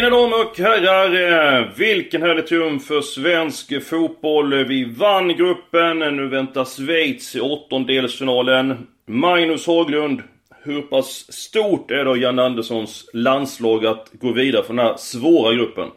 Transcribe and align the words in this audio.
Mina 0.00 0.10
damer 0.10 0.46
och 0.46 0.58
herrar, 0.58 1.60
eh, 1.60 1.68
vilken 1.76 2.22
härlig 2.22 2.46
triumf 2.46 2.86
för 2.86 3.00
svensk 3.00 3.82
fotboll. 3.82 4.64
Vi 4.64 4.84
vann 4.84 5.28
gruppen, 5.28 5.98
nu 5.98 6.28
väntar 6.28 6.64
Schweiz 6.64 7.36
i 7.36 7.40
åttondelsfinalen. 7.40 8.86
Magnus 9.06 9.66
Haglund, 9.66 10.22
hur 10.62 10.82
pass 10.82 11.32
stort 11.32 11.90
är 11.90 12.04
då 12.04 12.16
Jan 12.16 12.38
Anderssons 12.38 13.10
landslag 13.12 13.86
att 13.86 14.10
gå 14.12 14.32
vidare 14.32 14.64
från 14.64 14.76
den 14.76 14.86
här 14.86 14.96
svåra 14.96 15.54
gruppen? 15.54 15.88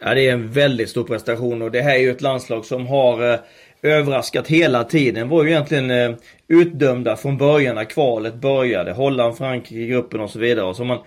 Ja, 0.00 0.14
det 0.14 0.28
är 0.28 0.32
en 0.32 0.50
väldigt 0.50 0.90
stor 0.90 1.04
prestation 1.04 1.62
och 1.62 1.70
det 1.70 1.80
här 1.80 1.94
är 1.94 2.00
ju 2.00 2.10
ett 2.10 2.22
landslag 2.22 2.64
som 2.64 2.86
har 2.86 3.32
eh, 3.32 3.38
överraskat 3.82 4.48
hela 4.48 4.84
tiden. 4.84 5.28
Var 5.28 5.44
ju 5.44 5.50
egentligen 5.50 5.90
eh, 5.90 6.16
utdömda 6.48 7.16
från 7.16 7.38
början 7.38 7.74
när 7.74 7.84
kvalet 7.84 8.34
började. 8.34 8.92
Holland, 8.92 9.38
Frankrike, 9.38 9.86
gruppen 9.86 10.20
och 10.20 10.30
så 10.30 10.38
vidare. 10.38 10.66
Och 10.66 10.76
så 10.76 10.82
har 10.82 10.88
man 10.88 11.04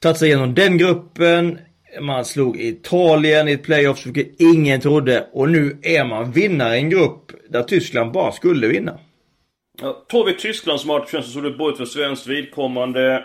tagit 0.00 0.18
sig 0.18 0.28
igenom 0.28 0.54
den 0.54 0.78
gruppen. 0.78 1.58
Man 2.00 2.24
slog 2.24 2.60
Italien 2.60 3.48
i 3.48 3.52
ett 3.52 3.62
playoff 3.62 4.06
vilket 4.06 4.40
ingen 4.40 4.80
trodde. 4.80 5.26
Och 5.32 5.48
nu 5.48 5.78
är 5.82 6.04
man 6.04 6.32
vinnare 6.32 6.76
i 6.76 6.78
en 6.78 6.90
grupp 6.90 7.32
där 7.48 7.62
Tyskland 7.62 8.12
bara 8.12 8.32
skulle 8.32 8.66
vinna. 8.66 8.98
Ja, 9.82 10.04
tar 10.08 10.24
vi 10.24 10.34
Tysklandsmatchen 10.34 11.22
så 11.22 11.30
såg 11.30 11.42
det 11.42 11.50
bra 11.50 11.70
ut 11.70 11.76
för 11.76 11.84
svenskt 11.84 12.26
vidkommande. 12.26 13.24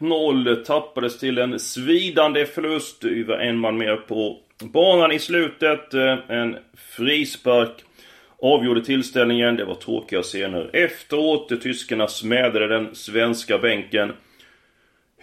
1-0 0.00 0.64
tappades 0.64 1.18
till 1.18 1.38
en 1.38 1.58
svidande 1.58 2.46
förlust. 2.46 3.04
Över 3.04 3.24
var 3.24 3.38
en 3.38 3.58
man 3.58 3.78
mer 3.78 3.96
på 3.96 4.36
banan 4.60 5.12
i 5.12 5.18
slutet. 5.18 5.94
Eh, 5.94 6.18
en 6.28 6.56
frispark 6.96 7.84
avgjorde 8.42 8.84
tillställningen. 8.84 9.56
Det 9.56 9.64
var 9.64 9.74
tråkiga 9.74 10.22
scener. 10.22 10.70
Efteråt, 10.72 11.62
tyskarna 11.62 12.08
smädade 12.08 12.68
den 12.68 12.94
svenska 12.94 13.58
bänken. 13.58 14.12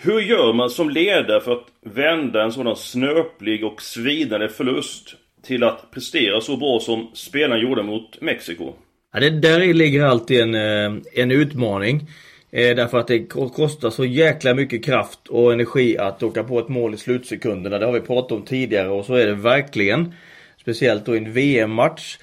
Hur 0.05 0.19
gör 0.19 0.53
man 0.53 0.69
som 0.69 0.89
ledare 0.89 1.41
för 1.41 1.51
att 1.51 1.65
vända 1.81 2.43
en 2.43 2.51
sådan 2.51 2.75
snöplig 2.75 3.65
och 3.65 3.81
svidande 3.81 4.49
förlust 4.49 5.15
till 5.43 5.63
att 5.63 5.91
prestera 5.91 6.41
så 6.41 6.57
bra 6.57 6.79
som 6.79 7.11
spelarna 7.13 7.61
gjorde 7.61 7.83
mot 7.83 8.21
Mexiko? 8.21 8.73
Ja, 9.13 9.19
det 9.19 9.29
där 9.29 9.73
ligger 9.73 10.03
alltid 10.03 10.41
en, 10.41 10.55
eh, 10.55 11.01
en 11.13 11.31
utmaning. 11.31 12.07
Eh, 12.51 12.75
därför 12.75 12.99
att 12.99 13.07
det 13.07 13.19
kostar 13.55 13.89
så 13.89 14.05
jäkla 14.05 14.53
mycket 14.53 14.85
kraft 14.85 15.27
och 15.27 15.53
energi 15.53 15.97
att 15.97 16.23
åka 16.23 16.43
på 16.43 16.59
ett 16.59 16.69
mål 16.69 16.93
i 16.93 16.97
slutsekunderna. 16.97 17.79
Det 17.79 17.85
har 17.85 17.93
vi 17.93 18.01
pratat 18.01 18.31
om 18.31 18.45
tidigare 18.45 18.89
och 18.89 19.05
så 19.05 19.13
är 19.13 19.25
det 19.25 19.35
verkligen. 19.35 20.13
Speciellt 20.61 21.05
då 21.05 21.15
i 21.15 21.17
en 21.17 21.33
VM-match. 21.33 22.17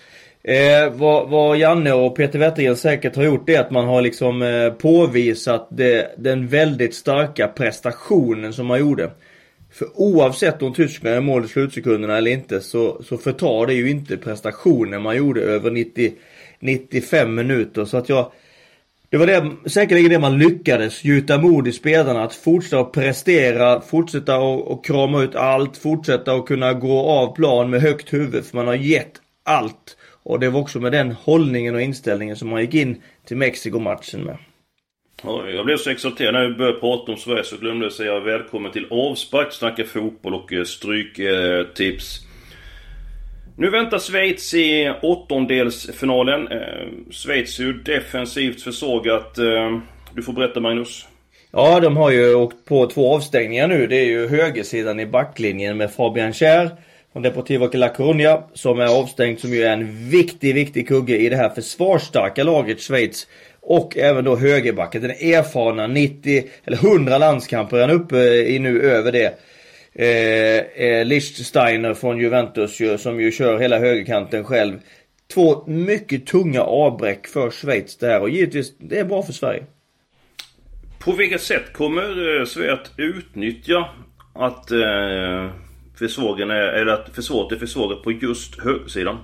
Eh, 0.44 0.92
vad, 0.92 1.28
vad 1.28 1.56
Janne 1.56 1.92
och 1.92 2.16
Peter 2.16 2.38
Wettergren 2.38 2.76
säkert 2.76 3.16
har 3.16 3.24
gjort 3.24 3.48
är 3.48 3.60
att 3.60 3.70
man 3.70 3.86
har 3.86 4.02
liksom 4.02 4.42
eh, 4.42 4.70
påvisat 4.72 5.68
det, 5.70 6.14
den 6.18 6.48
väldigt 6.48 6.94
starka 6.94 7.48
prestationen 7.48 8.52
som 8.52 8.66
man 8.66 8.80
gjorde. 8.80 9.10
För 9.72 9.88
oavsett 9.94 10.62
om 10.62 10.74
Tyskland 10.74 11.16
är 11.16 11.20
mål 11.20 11.44
i 11.44 11.48
slutsekunderna 11.48 12.16
eller 12.16 12.30
inte 12.30 12.60
så, 12.60 13.02
så 13.02 13.16
förtar 13.16 13.66
det 13.66 13.74
ju 13.74 13.90
inte 13.90 14.16
prestationen 14.16 15.02
man 15.02 15.16
gjorde 15.16 15.40
över 15.40 15.70
90, 15.70 16.12
95 16.60 17.34
minuter. 17.34 17.84
Så 17.84 17.96
att 17.96 18.08
jag... 18.08 18.32
Det 19.08 19.18
var 19.18 19.26
det, 19.26 19.70
säkerligen 19.70 20.10
det 20.10 20.18
man 20.18 20.38
lyckades 20.38 21.04
gjuta 21.04 21.38
mod 21.38 21.68
i 21.68 21.72
spelarna 21.72 22.24
att 22.24 22.34
fortsätta 22.34 22.80
att 22.80 22.92
prestera, 22.92 23.80
fortsätta 23.80 24.36
att 24.36 24.84
krama 24.84 25.22
ut 25.22 25.34
allt, 25.34 25.76
fortsätta 25.76 26.32
att 26.32 26.46
kunna 26.46 26.72
gå 26.72 27.00
av 27.00 27.34
plan 27.34 27.70
med 27.70 27.80
högt 27.80 28.12
huvud 28.12 28.44
för 28.44 28.56
man 28.56 28.66
har 28.66 28.74
gett 28.74 29.12
allt. 29.44 29.96
Och 30.22 30.40
det 30.40 30.50
var 30.50 30.60
också 30.60 30.80
med 30.80 30.92
den 30.92 31.12
hållningen 31.12 31.74
och 31.74 31.80
inställningen 31.80 32.36
som 32.36 32.48
man 32.48 32.60
gick 32.60 32.74
in 32.74 33.02
till 33.26 33.36
Mexiko-matchen 33.36 34.24
med. 34.24 34.36
Ja, 35.24 35.48
jag 35.48 35.64
blev 35.64 35.76
så 35.76 35.90
exalterad 35.90 36.34
när 36.34 36.48
vi 36.48 36.54
började 36.54 36.80
prata 36.80 37.12
om 37.12 37.18
Sverige 37.18 37.44
så 37.44 37.56
glömde 37.56 37.84
jag 37.84 37.92
säga 37.92 38.20
välkommen 38.20 38.72
till 38.72 38.86
avspark, 38.90 39.52
snacka 39.52 39.84
fotboll 39.84 40.34
och 40.34 40.52
eh, 40.52 40.64
stryktips. 40.64 42.20
Nu 43.56 43.70
väntar 43.70 43.98
Schweiz 43.98 44.54
i 44.54 44.92
åttondelsfinalen. 45.02 46.48
Eh, 46.48 46.86
Schweiz 47.10 47.58
är 47.58 47.64
ju 47.64 47.72
defensivt 47.72 48.62
försågat. 48.62 49.38
Eh, 49.38 49.78
Du 50.14 50.22
får 50.22 50.32
berätta 50.32 50.60
Magnus. 50.60 51.06
Ja, 51.52 51.80
de 51.80 51.96
har 51.96 52.10
ju 52.10 52.34
åkt 52.34 52.64
på 52.64 52.86
två 52.86 53.14
avstängningar 53.14 53.68
nu. 53.68 53.86
Det 53.86 53.96
är 53.96 54.04
ju 54.04 54.28
högersidan 54.28 55.00
i 55.00 55.06
backlinjen 55.06 55.76
med 55.76 55.92
Fabian 55.92 56.32
Kjär 56.32 56.70
från 57.12 57.22
Deportivo 57.22 57.70
La 57.72 57.88
Coruña 57.88 58.42
som 58.54 58.80
är 58.80 59.00
avstängd 59.00 59.40
som 59.40 59.50
ju 59.50 59.62
är 59.62 59.72
en 59.72 60.10
viktig, 60.10 60.54
viktig 60.54 60.88
kugge 60.88 61.16
i 61.16 61.28
det 61.28 61.36
här 61.36 61.48
försvarsstarka 61.48 62.44
laget 62.44 62.80
Schweiz. 62.80 63.26
Och 63.60 63.96
även 63.96 64.24
då 64.24 64.36
högerbacken, 64.36 65.02
den 65.02 65.10
erfarna 65.10 65.86
90 65.86 66.44
eller 66.64 66.76
100 66.76 67.18
landskamper 67.18 67.76
är 67.76 67.80
han 67.80 67.90
uppe 67.90 68.16
i 68.24 68.58
nu 68.58 68.82
över 68.82 69.12
det. 69.12 69.38
Eh, 69.94 70.86
eh, 70.86 71.04
Lichtsteiner 71.04 71.94
från 71.94 72.18
Juventus 72.18 72.80
ju, 72.80 72.98
som 72.98 73.20
ju 73.20 73.32
kör 73.32 73.58
hela 73.58 73.78
högerkanten 73.78 74.44
själv. 74.44 74.78
Två 75.34 75.66
mycket 75.66 76.26
tunga 76.26 76.62
avbräck 76.62 77.26
för 77.26 77.50
Schweiz 77.50 77.96
det 77.96 78.06
här 78.06 78.20
och 78.20 78.30
givetvis 78.30 78.72
det 78.78 78.98
är 78.98 79.04
bra 79.04 79.22
för 79.22 79.32
Sverige. 79.32 79.64
På 80.98 81.12
vilket 81.12 81.42
sätt 81.42 81.72
kommer 81.72 82.40
eh, 82.40 82.44
Sverige 82.44 82.72
att 82.72 82.90
utnyttja 82.96 83.88
att 84.34 84.70
eh, 84.70 85.50
försvagen 86.08 86.50
är, 86.50 86.54
eller 86.54 86.92
att 86.92 87.08
försvaret 87.14 87.52
är 87.52 87.56
försvagat 87.56 88.02
på 88.02 88.12
just 88.12 88.60
högersidan? 88.60 89.18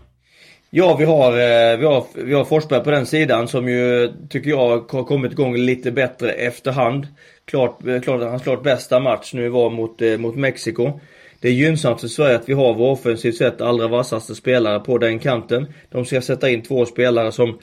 Ja, 0.70 0.96
vi 0.98 1.04
har, 1.04 1.32
eh, 1.32 1.78
vi 1.78 1.84
har, 1.84 2.04
vi 2.14 2.34
har 2.34 2.44
Forsberg 2.44 2.84
på 2.84 2.90
den 2.90 3.06
sidan 3.06 3.48
som 3.48 3.68
ju 3.68 4.12
tycker 4.28 4.50
jag 4.50 4.68
har 4.68 5.04
kommit 5.04 5.32
igång 5.32 5.56
lite 5.56 5.90
bättre 5.90 6.32
efterhand. 6.32 7.06
Klart, 7.44 7.86
eh, 7.86 8.00
klart, 8.00 8.22
hans 8.22 8.42
klart 8.42 8.62
bästa 8.62 9.00
match 9.00 9.34
nu 9.34 9.48
var 9.48 9.70
mot, 9.70 10.02
eh, 10.02 10.18
mot 10.18 10.36
Mexiko. 10.36 11.00
Det 11.40 11.48
är 11.48 11.52
gynnsamt 11.52 12.00
för 12.00 12.08
Sverige 12.08 12.36
att 12.36 12.48
vi 12.48 12.52
har 12.52 12.74
vår 12.74 12.90
offensivt 12.90 13.36
sett 13.36 13.60
allra 13.60 13.88
vassaste 13.88 14.34
spelare 14.34 14.80
på 14.80 14.98
den 14.98 15.18
kanten. 15.18 15.66
De 15.90 16.04
ska 16.04 16.20
sätta 16.20 16.50
in 16.50 16.62
två 16.62 16.86
spelare 16.86 17.32
som 17.32 17.58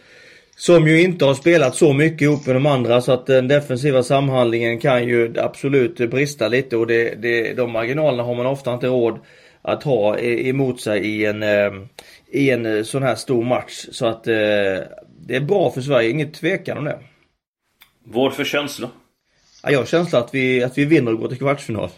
som 0.56 0.88
ju 0.88 1.02
inte 1.02 1.26
har 1.26 1.34
spelat 1.34 1.76
så 1.76 1.94
mycket 1.94 2.22
ihop 2.22 2.46
med 2.46 2.56
de 2.56 2.66
andra 2.66 3.02
så 3.02 3.12
att 3.12 3.26
den 3.26 3.48
defensiva 3.48 4.04
samhandlingen 4.04 4.80
kan 4.80 5.08
ju 5.08 5.34
absolut 5.40 5.98
brista 5.98 6.48
lite 6.48 6.78
och 6.78 6.88
det, 6.88 7.22
det, 7.22 7.54
de 7.54 7.72
marginalerna 7.72 8.24
har 8.24 8.36
man 8.36 8.46
ofta 8.46 8.74
inte 8.74 8.88
råd 8.88 9.20
att 9.62 9.84
ha 9.84 10.18
e- 10.18 10.50
emot 10.50 10.82
sig 10.82 11.06
i 11.06 11.26
en, 11.26 11.44
eh, 11.44 11.74
i 12.28 12.50
en 12.50 12.66
eh, 12.66 12.84
sån 12.84 13.04
här 13.04 13.16
stor 13.16 13.44
match. 13.44 13.86
Så 13.92 14.06
att 14.06 14.28
eh, 14.28 14.34
det 15.28 15.36
är 15.36 15.40
bra 15.40 15.72
för 15.72 15.82
Sverige, 15.82 16.10
inget 16.10 16.34
tvekan 16.34 16.78
om 16.78 16.84
det. 16.84 17.00
Vad 18.04 18.34
för 18.34 18.44
känsla? 18.44 18.90
Ja, 19.64 19.72
jag 19.72 19.80
har 19.80 19.86
känslan 19.86 20.22
att 20.22 20.34
vi, 20.34 20.64
att 20.64 20.78
vi 20.78 20.86
vinner 20.86 21.14
och 21.14 21.20
går 21.20 21.28
till 21.28 21.38
kvartsfinal. 21.38 21.90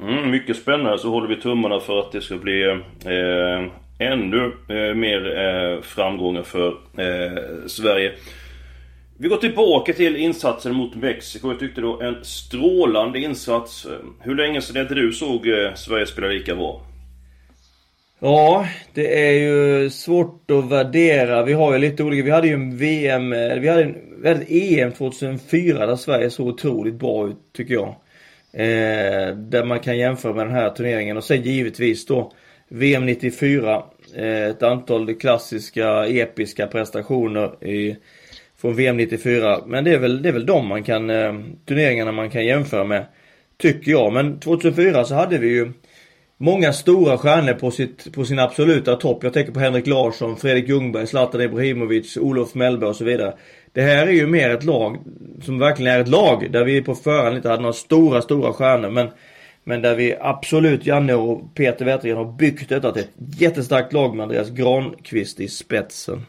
Mm, 0.00 0.30
mycket 0.30 0.56
spännande 0.56 0.98
så 0.98 1.10
håller 1.10 1.28
vi 1.28 1.40
tummarna 1.42 1.80
för 1.80 1.98
att 1.98 2.12
det 2.12 2.20
ska 2.20 2.36
bli 2.36 2.62
eh, 2.62 3.72
ännu 3.98 4.44
eh, 4.68 4.94
mer 4.94 5.38
eh, 5.38 5.82
framgångar 5.82 6.42
för 6.42 6.68
eh, 6.98 7.66
Sverige. 7.66 8.12
Vi 9.18 9.28
går 9.28 9.36
tillbaka 9.36 9.92
till 9.92 10.16
insatsen 10.16 10.74
mot 10.74 10.94
Mexiko. 10.94 11.48
Jag 11.48 11.60
tyckte 11.60 11.80
det 11.80 11.86
var 11.86 12.02
en 12.02 12.24
strålande 12.24 13.18
insats. 13.18 13.86
Hur 14.20 14.34
länge 14.34 14.60
sedan 14.60 14.76
är 14.76 14.88
det 14.88 14.94
du 14.94 15.12
såg 15.12 15.48
eh, 15.48 15.74
Sverige 15.74 16.06
spela 16.06 16.26
lika 16.26 16.54
bra? 16.54 16.80
Ja, 18.18 18.66
det 18.94 19.28
är 19.28 19.32
ju 19.32 19.90
svårt 19.90 20.50
att 20.50 20.70
värdera. 20.70 21.44
Vi 21.44 21.52
har 21.52 21.72
ju 21.72 21.78
lite 21.78 22.02
olika. 22.02 22.24
Vi 22.24 22.30
hade 22.30 22.48
ju 22.48 22.54
en 22.54 22.76
VM, 22.76 23.30
vi 23.30 23.68
hade, 23.68 23.82
en, 23.82 23.96
vi 24.22 24.28
hade 24.28 24.40
ett 24.40 24.50
EM 24.50 24.92
2004 24.92 25.86
där 25.86 25.96
Sverige 25.96 26.30
såg 26.30 26.46
otroligt 26.46 26.94
bra 26.94 27.28
ut 27.28 27.36
tycker 27.52 27.74
jag. 27.74 27.88
Eh, 28.52 29.36
där 29.36 29.64
man 29.64 29.80
kan 29.80 29.98
jämföra 29.98 30.34
med 30.34 30.46
den 30.46 30.54
här 30.54 30.70
turneringen 30.70 31.16
och 31.16 31.24
sen 31.24 31.42
givetvis 31.42 32.06
då 32.06 32.32
VM 32.68 33.06
94. 33.06 33.82
Eh, 34.14 34.44
ett 34.44 34.62
antal 34.62 35.14
klassiska 35.14 36.06
episka 36.06 36.66
prestationer 36.66 37.64
i, 37.64 37.96
från 38.58 38.76
VM 38.76 38.96
94. 38.96 39.60
Men 39.66 39.84
det 39.84 39.92
är 39.92 39.98
väl, 39.98 40.22
det 40.22 40.28
är 40.28 40.32
väl 40.32 40.46
de 40.46 40.66
man 40.66 40.82
kan, 40.82 41.10
eh, 41.10 41.34
turneringarna 41.68 42.12
man 42.12 42.30
kan 42.30 42.44
jämföra 42.44 42.84
med. 42.84 43.06
Tycker 43.56 43.90
jag. 43.90 44.12
Men 44.12 44.40
2004 44.40 45.04
så 45.04 45.14
hade 45.14 45.38
vi 45.38 45.48
ju 45.48 45.72
många 46.36 46.72
stora 46.72 47.18
stjärnor 47.18 47.52
på, 47.52 47.70
sitt, 47.70 48.12
på 48.12 48.24
sin 48.24 48.38
absoluta 48.38 48.96
topp. 48.96 49.24
Jag 49.24 49.32
tänker 49.32 49.52
på 49.52 49.60
Henrik 49.60 49.86
Larsson, 49.86 50.36
Fredrik 50.36 50.68
Ljungberg, 50.68 51.06
Zlatan 51.06 51.40
Ibrahimovic, 51.40 52.16
Olof 52.16 52.54
Mellberg 52.54 52.90
och 52.90 52.96
så 52.96 53.04
vidare. 53.04 53.34
Det 53.72 53.82
här 53.82 54.06
är 54.06 54.12
ju 54.12 54.26
mer 54.26 54.50
ett 54.50 54.64
lag 54.64 54.98
som 55.42 55.58
verkligen 55.58 55.92
är 55.94 56.00
ett 56.00 56.08
lag 56.08 56.50
där 56.50 56.64
vi 56.64 56.82
på 56.82 56.94
förhand 56.94 57.36
inte 57.36 57.48
hade 57.48 57.62
några 57.62 57.72
stora, 57.72 58.22
stora 58.22 58.52
stjärnor. 58.52 58.90
Men, 58.90 59.08
men 59.68 59.82
där 59.82 59.94
vi 59.94 60.16
absolut, 60.20 60.86
Janne 60.86 61.14
och 61.14 61.54
Peter 61.54 61.84
Wettergren 61.84 62.16
har 62.16 62.32
byggt 62.32 62.68
detta 62.68 62.92
till 62.92 63.02
ett 63.02 63.40
jättestarkt 63.40 63.92
lag 63.92 64.16
med 64.16 64.22
Andreas 64.22 64.50
Granqvist 64.50 65.40
i 65.40 65.48
spetsen. 65.48 66.26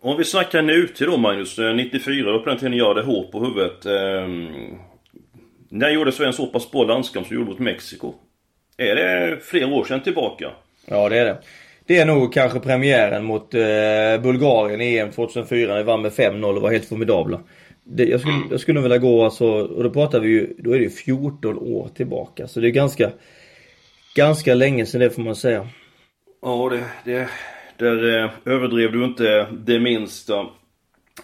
Om 0.00 0.16
vi 0.16 0.24
snackar 0.24 0.62
nutid 0.62 1.08
då 1.08 1.16
Magnus, 1.16 1.58
94 1.76 2.32
då 2.32 2.38
på 2.38 2.48
den 2.48 2.58
tiden 2.58 2.76
jag 2.76 2.88
hade 2.88 3.02
hår 3.02 3.22
på 3.22 3.44
huvudet. 3.44 3.86
Eh, 3.86 4.28
när 5.68 5.90
gjorde 5.90 6.12
Sverige 6.12 6.28
en 6.28 6.34
så 6.34 6.46
pass 6.46 6.70
bra 6.70 6.84
landskamp 6.84 7.26
som 7.26 7.36
gjorde 7.36 7.50
mot 7.50 7.58
Mexiko? 7.58 8.14
Är 8.76 8.94
det 8.94 9.38
flera 9.42 9.66
år 9.66 9.84
sedan 9.84 10.02
tillbaka? 10.02 10.50
Ja 10.86 11.08
det 11.08 11.18
är 11.18 11.24
det. 11.24 11.38
Det 11.86 11.98
är 11.98 12.06
nog 12.06 12.32
kanske 12.32 12.60
premiären 12.60 13.24
mot 13.24 13.54
eh, 13.54 13.60
Bulgarien 14.22 14.80
i 14.80 14.98
EM 14.98 15.10
2004 15.10 15.68
när 15.68 15.76
vi 15.76 15.82
vann 15.82 16.02
med 16.02 16.12
5-0 16.12 16.56
och 16.56 16.62
var 16.62 16.70
helt 16.70 16.88
formidabla. 16.88 17.40
Det, 17.84 18.04
jag, 18.04 18.20
skulle, 18.20 18.36
jag 18.50 18.60
skulle 18.60 18.80
vilja 18.80 18.98
gå 18.98 19.24
alltså, 19.24 19.46
och 19.46 19.82
då 19.82 19.90
pratar 19.90 20.20
vi 20.20 20.28
ju, 20.28 20.54
då 20.58 20.70
är 20.70 20.78
det 20.78 20.84
ju 20.84 20.90
14 20.90 21.58
år 21.58 21.88
tillbaka. 21.94 22.48
Så 22.48 22.60
det 22.60 22.68
är 22.68 22.70
ganska, 22.70 23.10
ganska 24.16 24.54
länge 24.54 24.86
sedan 24.86 25.00
det 25.00 25.10
får 25.10 25.22
man 25.22 25.36
säga. 25.36 25.68
Ja 26.42 26.70
det, 26.70 26.84
det 27.04 27.28
där 27.78 28.24
eh, 28.24 28.30
överdrev 28.44 28.92
du 28.92 29.04
inte 29.04 29.46
det 29.52 29.80
minsta. 29.80 30.46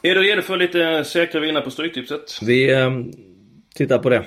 Är 0.02 0.14
du 0.14 0.22
redo 0.22 0.42
för 0.42 0.56
lite 0.56 1.04
säkra 1.04 1.40
vinnare 1.40 1.64
på 1.64 1.70
Stryktipset? 1.70 2.38
Vi 2.42 2.72
eh, 2.72 2.90
tittar 3.74 3.98
på 3.98 4.10
det. 4.10 4.24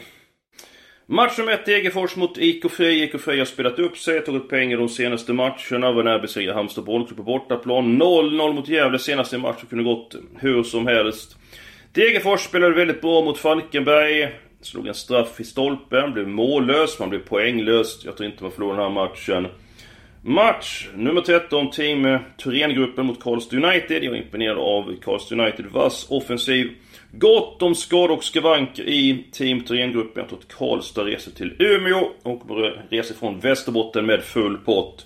Match 1.05 1.37
nummer 1.37 1.51
1 1.51 1.65
Degerfors 1.65 2.15
mot 2.15 2.37
IK 2.37 2.71
Frej. 2.71 3.03
IK 3.03 3.21
Frej 3.21 3.39
har 3.39 3.45
spelat 3.45 3.79
upp 3.79 3.97
sig, 3.97 4.21
tagit 4.21 4.53
i 4.53 4.75
de 4.75 4.89
senaste 4.89 5.33
matcherna. 5.33 5.91
Var 5.91 6.03
nära 6.03 6.19
besegra 6.19 6.53
Halmstad 6.53 6.83
bollklubb 6.83 7.17
på 7.17 7.23
bortaplan. 7.23 8.01
0-0 8.01 8.53
mot 8.53 8.67
Gävle 8.67 8.99
senaste 8.99 9.37
matchen 9.37 9.67
kunde 9.69 9.83
gått 9.83 10.15
hur 10.39 10.63
som 10.63 10.87
helst. 10.87 11.37
Degerfors 11.93 12.41
spelade 12.41 12.73
väldigt 12.73 13.01
bra 13.01 13.21
mot 13.21 13.37
Falkenberg. 13.37 14.29
Slog 14.61 14.87
en 14.87 14.93
straff 14.93 15.39
i 15.39 15.43
stolpen, 15.43 16.13
blev 16.13 16.27
mållös, 16.27 16.99
man 16.99 17.09
blev 17.09 17.19
poänglös. 17.19 18.01
Jag 18.05 18.17
tror 18.17 18.29
inte 18.29 18.43
man 18.43 18.51
förlorar 18.51 18.77
den 18.77 18.83
här 18.83 18.89
matchen. 18.89 19.47
Match 20.21 20.87
nummer 20.95 21.21
13, 21.21 21.69
Team 21.69 22.05
eh, 22.05 22.19
Thorengruppen 22.37 23.05
mot 23.05 23.23
Karlstad 23.23 23.57
United. 23.57 24.03
Jag 24.03 24.15
är 24.15 24.21
imponerad 24.21 24.57
av 24.57 24.95
Karlstad 25.01 25.35
United. 25.35 25.65
Vass 25.65 26.07
offensiv. 26.09 26.71
Gott 27.11 27.61
om 27.61 27.75
skador 27.75 28.17
och 28.17 28.23
skavanker 28.23 28.83
i 28.83 29.25
Team 29.31 29.63
Thorengruppen. 29.63 30.21
Jag 30.21 30.29
tror 30.29 30.39
att 30.39 30.53
Karlstad 30.53 31.03
reser 31.03 31.31
till 31.31 31.55
Umeå 31.59 32.09
och 32.23 32.41
reser 32.89 33.15
från 33.15 33.39
Västerbotten 33.39 34.05
med 34.05 34.23
full 34.23 34.57
pott. 34.57 35.05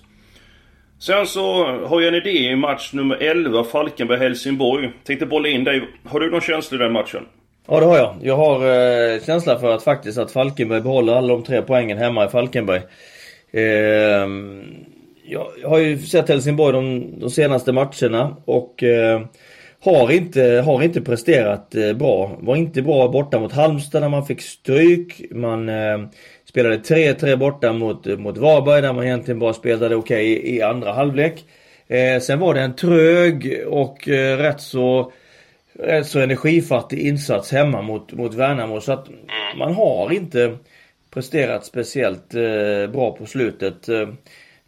Sen 1.00 1.26
så 1.26 1.64
har 1.64 2.00
jag 2.00 2.08
en 2.08 2.14
idé 2.14 2.50
i 2.50 2.56
match 2.56 2.92
nummer 2.92 3.16
11, 3.16 3.62
Falkenberg-Helsingborg. 3.64 4.90
Tänkte 5.04 5.26
bolla 5.26 5.48
in 5.48 5.64
dig. 5.64 5.88
Har 6.04 6.20
du 6.20 6.30
någon 6.30 6.40
känsla 6.40 6.76
i 6.76 6.78
den 6.78 6.92
matchen? 6.92 7.26
Ja 7.68 7.80
det 7.80 7.86
har 7.86 7.96
jag. 7.96 8.14
Jag 8.22 8.36
har 8.36 8.56
eh, 8.56 9.20
känsla 9.22 9.58
för 9.58 9.74
att 9.74 9.82
faktiskt 9.82 10.18
att 10.18 10.32
Falkenberg 10.32 10.80
behåller 10.80 11.14
alla 11.14 11.28
de 11.28 11.42
tre 11.42 11.62
poängen 11.62 11.98
hemma 11.98 12.24
i 12.24 12.28
Falkenberg. 12.28 12.80
Eh, 13.52 14.28
jag 15.24 15.68
har 15.68 15.78
ju 15.78 15.98
sett 15.98 16.28
Helsingborg 16.28 16.72
de, 16.72 17.20
de 17.20 17.30
senaste 17.30 17.72
matcherna 17.72 18.36
och 18.44 18.82
eh, 18.82 19.20
har, 19.80 20.10
inte, 20.12 20.42
har 20.66 20.82
inte 20.82 21.00
presterat 21.00 21.74
eh, 21.74 21.92
bra. 21.92 22.36
Var 22.40 22.56
inte 22.56 22.82
bra 22.82 23.08
borta 23.08 23.40
mot 23.40 23.52
Halmstad 23.52 24.02
när 24.02 24.08
man 24.08 24.26
fick 24.26 24.42
stryk. 24.42 25.22
Man 25.30 25.68
eh, 25.68 25.98
spelade 26.58 26.76
3-3 26.76 27.36
borta 27.36 27.72
mot, 27.72 28.06
mot 28.06 28.38
Varberg 28.38 28.82
där 28.82 28.92
man 28.92 29.04
egentligen 29.04 29.38
bara 29.38 29.52
spelade 29.52 29.96
okej 29.96 30.32
okay 30.32 30.50
i, 30.50 30.56
i, 30.56 30.62
andra 30.62 30.92
halvlek. 30.92 31.44
Eh, 31.88 32.20
sen 32.20 32.38
var 32.38 32.54
det 32.54 32.60
en 32.60 32.76
trög 32.76 33.62
och 33.66 34.08
eh, 34.08 34.38
rätt 34.38 34.60
så 34.60 35.12
rätt 35.72 36.06
så 36.06 36.20
energifattig 36.20 36.98
insats 36.98 37.52
hemma 37.52 37.82
mot, 37.82 38.12
mot 38.12 38.34
Värnamo. 38.34 38.80
Så 38.80 38.92
att 38.92 39.08
man 39.56 39.74
har 39.74 40.12
inte 40.12 40.56
presterat 41.10 41.66
speciellt 41.66 42.34
eh, 42.34 42.92
bra 42.92 43.16
på 43.18 43.26
slutet. 43.26 43.88
Eh, 43.88 44.08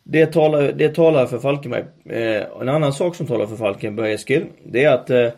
det 0.03 0.27
talar, 0.27 0.73
det 0.73 0.95
talar 0.95 1.27
för 1.27 1.39
Falkenberg. 1.39 1.85
Eh, 2.09 2.43
en 2.61 2.69
annan 2.69 2.93
sak 2.93 3.15
som 3.17 3.27
talar 3.27 3.47
för 3.47 3.57
Falkenberg, 3.57 4.13
Eskil, 4.13 4.45
det 4.65 4.85
är 4.85 4.91
att 4.91 5.11
eh, 5.11 5.29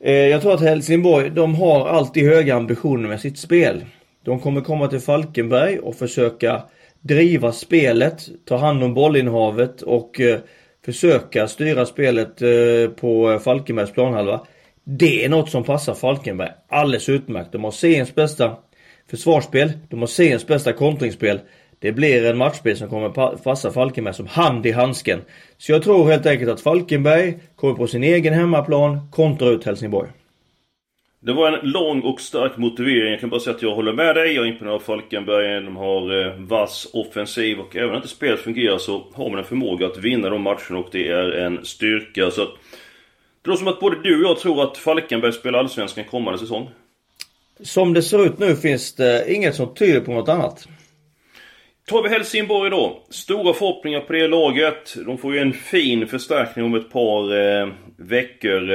eh, 0.00 0.12
jag 0.12 0.42
tror 0.42 0.54
att 0.54 0.60
Helsingborg, 0.60 1.30
de 1.30 1.54
har 1.54 1.88
alltid 1.88 2.24
höga 2.24 2.54
ambitioner 2.54 3.08
med 3.08 3.20
sitt 3.20 3.38
spel. 3.38 3.84
De 4.28 4.40
kommer 4.40 4.60
komma 4.60 4.88
till 4.88 5.00
Falkenberg 5.00 5.78
och 5.78 5.96
försöka 5.96 6.62
driva 7.00 7.52
spelet, 7.52 8.28
ta 8.44 8.56
hand 8.56 8.84
om 8.84 8.94
bollinnehavet 8.94 9.82
och 9.82 10.20
eh, 10.20 10.38
försöka 10.84 11.48
styra 11.48 11.86
spelet 11.86 12.42
eh, 12.42 12.90
på 13.00 13.38
Falkenbergs 13.44 13.92
planhalva. 13.92 14.40
Det 14.84 15.24
är 15.24 15.28
något 15.28 15.50
som 15.50 15.64
passar 15.64 15.94
Falkenberg 15.94 16.50
alldeles 16.68 17.08
utmärkt. 17.08 17.52
De 17.52 17.64
har 17.64 17.70
seriens 17.70 18.14
bästa 18.14 18.56
försvarsspel, 19.10 19.72
de 19.88 20.00
har 20.00 20.06
seriens 20.06 20.46
bästa 20.46 20.72
kontringsspel. 20.72 21.40
Det 21.78 21.92
blir 21.92 22.26
en 22.26 22.38
matchspel 22.38 22.76
som 22.76 22.88
kommer 22.88 23.36
passa 23.36 23.70
Falkenberg 23.70 24.14
som 24.14 24.26
hand 24.26 24.66
i 24.66 24.70
handsken. 24.70 25.20
Så 25.58 25.72
jag 25.72 25.82
tror 25.82 26.10
helt 26.10 26.26
enkelt 26.26 26.50
att 26.50 26.60
Falkenberg 26.60 27.38
kommer 27.56 27.74
på 27.74 27.86
sin 27.86 28.04
egen 28.04 28.34
hemmaplan, 28.34 29.10
kontra 29.10 29.48
ut 29.48 29.64
Helsingborg. 29.64 30.08
Det 31.20 31.32
var 31.32 31.52
en 31.52 31.70
lång 31.70 32.00
och 32.00 32.20
stark 32.20 32.56
motivering. 32.56 33.10
Jag 33.10 33.20
kan 33.20 33.30
bara 33.30 33.40
säga 33.40 33.56
att 33.56 33.62
jag 33.62 33.74
håller 33.74 33.92
med 33.92 34.14
dig. 34.14 34.34
Jag 34.34 34.44
är 34.44 34.48
imponerad 34.48 34.74
av 34.74 34.80
Falkenberg. 34.80 35.64
De 35.64 35.76
har 35.76 36.26
eh, 36.26 36.32
vass 36.38 36.88
offensiv 36.92 37.60
och 37.60 37.76
även 37.76 37.90
om 37.90 37.96
inte 37.96 38.08
spelet 38.08 38.40
fungerar 38.40 38.78
så 38.78 39.06
har 39.14 39.30
man 39.30 39.38
en 39.38 39.44
förmåga 39.44 39.86
att 39.86 39.98
vinna 39.98 40.28
de 40.28 40.42
matcherna 40.42 40.78
och 40.78 40.88
det 40.92 41.08
är 41.08 41.30
en 41.30 41.64
styrka. 41.64 42.30
Så 42.30 42.42
att, 42.42 42.48
det 43.42 43.50
låter 43.50 43.58
som 43.58 43.68
att 43.68 43.80
både 43.80 44.02
du 44.02 44.24
och 44.24 44.30
jag 44.30 44.38
tror 44.38 44.62
att 44.62 44.78
Falkenberg 44.78 45.32
spelar 45.32 45.58
Allsvenskan 45.58 46.04
kommande 46.04 46.38
säsong. 46.38 46.70
Som 47.60 47.94
det 47.94 48.02
ser 48.02 48.24
ut 48.24 48.38
nu 48.38 48.56
finns 48.56 48.94
det 48.94 49.34
inget 49.34 49.54
som 49.54 49.74
tyder 49.74 50.00
på 50.00 50.12
något 50.12 50.28
annat. 50.28 50.68
Tar 51.86 52.02
vi 52.02 52.08
Helsingborg 52.08 52.70
då. 52.70 53.02
Stora 53.10 53.54
förhoppningar 53.54 54.00
på 54.00 54.12
det 54.12 54.28
laget. 54.28 54.96
De 55.06 55.18
får 55.18 55.34
ju 55.34 55.40
en 55.40 55.52
fin 55.52 56.06
förstärkning 56.06 56.64
om 56.64 56.74
ett 56.74 56.90
par 56.90 57.36
eh, 57.36 57.68
veckor. 57.96 58.70